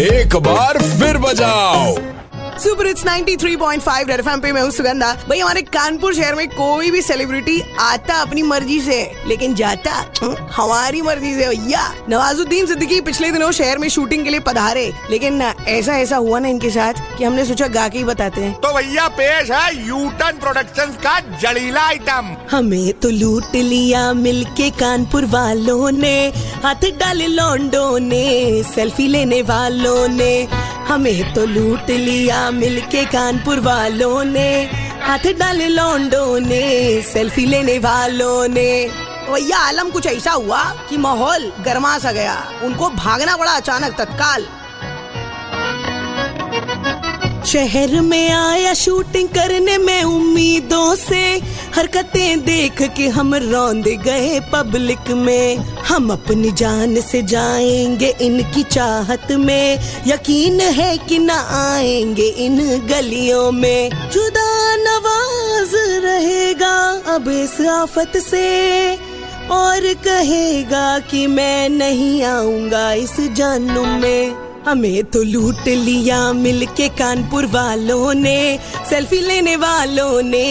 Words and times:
एक 0.00 0.36
बार 0.36 0.78
फिर 0.78 1.16
बजाओ। 1.18 1.94
सुपर 2.60 2.86
इट्स 2.86 3.04
93.5 3.04 4.08
रेड 4.08 4.20
एफएम 4.20 4.40
पे 4.40 4.50
मैं 4.52 4.62
हूँ 4.62 4.70
सुगंधा। 4.70 5.12
भाई 5.28 5.38
हमारे 5.38 5.60
कानपुर 5.64 6.14
शहर 6.14 6.34
में 6.34 6.48
कोई 6.48 6.90
भी 6.90 7.00
सेलिब्रिटी 7.02 7.60
आता 7.80 8.14
अपनी 8.22 8.42
मर्ज़ी 8.42 8.80
से 8.80 8.98
लेकिन 9.26 9.54
जाता 9.54 9.92
हमारी 10.56 11.00
मर्ज़ी 11.02 11.32
से 11.34 11.48
भैया। 11.48 11.86
नवाजुद्दीन 12.10 12.66
सिद्दीकी 12.66 13.00
पिछले 13.00 13.30
दिनों 13.30 13.50
शहर 13.52 13.78
में 13.78 13.88
शूटिंग 13.88 14.24
के 14.24 14.30
लिए 14.30 14.40
पधारे 14.40 14.92
लेकिन 15.10 15.40
ऐसा 15.42 15.96
ऐसा 15.96 16.16
हुआ 16.16 16.38
ना 16.38 16.48
इनके 16.48 16.70
साथ 16.70 17.00
कि 17.18 17.24
हमने 17.24 17.44
सोचा 17.44 17.66
गा 17.68 17.88
के 17.88 17.98
ही 17.98 18.04
बताते 18.04 18.40
हैं। 18.40 18.52
तो 18.60 18.72
भैया 18.74 19.08
पेश 19.16 19.50
है 19.50 19.86
यूटन 19.86 20.38
प्रोडक्शंस 20.40 20.96
का 20.96 21.18
जड़ीला 21.38 21.86
आइटम 21.86 22.34
हमें 22.50 22.92
तो 22.94 23.10
लूट 23.10 23.54
लिया 23.56 24.12
मिलके 24.14 24.70
कानपुर 24.80 25.24
वालों 25.32 25.90
ने 25.92 26.16
हाथ 26.64 26.90
डाले 27.00 27.26
लौंडो 27.28 27.86
ने 28.00 28.62
सेल्फी 28.74 29.08
लेने 29.08 29.40
वालों 29.44 30.08
ने। 30.10 30.32
हमें 30.90 31.34
तो 31.34 31.46
लूट 31.46 31.90
लिया 31.90 32.50
मिलके 32.50 33.04
कानपुर 33.04 33.60
वालों 33.60 34.24
ने। 34.24 34.70
हाथ 35.02 35.32
डाले 35.38 35.68
लौंडों 35.68 36.40
ने, 36.40 37.02
सेल्फी 37.02 37.46
लेने 37.46 37.78
वालों 37.78 38.48
ने। 38.48 38.88
भैया 39.30 39.58
आलम 39.58 39.90
कुछ 39.90 40.06
ऐसा 40.06 40.30
हुआ 40.30 40.64
कि 40.90 40.96
माहौल 40.96 41.52
गर्मा 41.60 41.98
सा 41.98 42.12
गया। 42.12 42.50
उनको 42.62 42.90
भागना 42.90 43.36
पड़ा 43.36 43.52
अचानक 43.52 43.96
तत्काल। 43.98 44.46
शहर 47.52 48.00
में 48.00 48.30
आया 48.30 48.74
शूटिंग 48.74 49.28
करने 49.28 49.78
में 49.78 50.02
उम्मीदों 50.02 50.94
से। 50.94 51.42
हरकतें 51.76 52.40
देख 52.40 52.82
के 52.82 53.08
हम 53.08 53.34
रौंद 53.34 53.84
गए 53.84 54.40
पब्लिक 54.40 55.10
में। 55.10 55.56
हम 55.88 56.10
अपनी 56.10 56.50
जान 56.50 57.00
से 57.00 57.22
जाएँगे 57.22 58.14
इनकी 58.20 58.62
चाहत 58.62 59.32
में। 59.32 59.78
यकीन 60.06 60.60
है 60.60 60.98
कि 60.98 61.18
न 61.18 61.30
आएँगे 61.30 62.28
इन 62.28 62.86
गलियों 62.86 63.52
में। 63.52 63.90
जुदा 64.10 64.76
नवाज़ 64.76 65.76
रहेगा 65.76 67.02
अब 67.14 67.28
इस 67.28 67.66
आफत 67.66 68.12
से। 68.16 68.94
और 69.50 69.94
कहेगा 69.94 70.98
कि 70.98 71.26
मैं 71.26 71.68
नहीं 71.68 72.22
आऊँगा 72.22 72.92
इस 72.92 73.20
जानू 73.20 73.84
में। 73.84 74.49
हमें 74.66 75.04
तो 75.12 75.22
लूट 75.22 75.68
लिया 75.68 76.20
मिलके 76.32 76.88
कानपुर 76.98 77.46
वालों 77.54 78.12
ने 78.14 78.38
सेल्फी 78.90 79.20
लेने 79.20 79.54
वालों 79.56 80.22
ने 80.22 80.44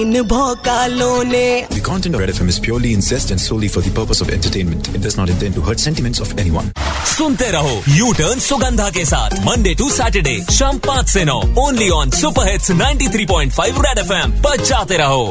इन 0.00 0.20
भौकालों 0.32 1.24
ने 1.24 1.46
The 1.70 1.84
content 1.88 2.14
of 2.14 2.20
Red 2.24 2.34
FM 2.34 2.50
is 2.54 2.58
purely 2.66 2.92
incest 2.98 3.32
and 3.34 3.40
solely 3.40 3.68
for 3.76 3.82
the 3.86 3.92
purpose 4.00 4.20
of 4.26 4.30
entertainment. 4.36 4.88
It 4.94 5.02
does 5.06 5.16
not 5.20 5.32
intend 5.36 5.54
to 5.60 5.64
hurt 5.68 5.80
sentiments 5.86 6.20
of 6.26 6.34
anyone. 6.44 6.70
सुनते 7.16 7.50
रहो 7.50 7.74
यू 7.88 8.12
टर्न 8.18 8.38
सुगंधा 8.46 8.88
के 8.96 9.04
साथ 9.04 9.38
मंडे 9.46 9.74
टू 9.74 9.88
सैटरडे 9.90 10.36
शाम 10.52 10.78
पाँच 10.86 11.08
से 11.08 11.24
नौ 11.24 11.40
only 11.66 11.88
on 11.98 12.10
super 12.20 12.50
hits 12.50 12.70
93.5 12.72 13.84
red 13.86 13.98
FM 13.98 14.32
बजाते 14.46 14.96
रहो 14.96 15.24